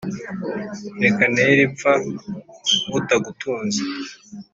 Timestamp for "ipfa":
1.67-1.91